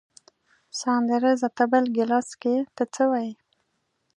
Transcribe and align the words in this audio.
ساندرزه 0.79 1.49
ته 1.57 1.63
بل 1.71 1.85
ګیلاس 1.95 2.27
څښې، 2.31 2.55
ته 2.75 2.83
څه 2.93 3.03
وایې؟ 3.11 3.31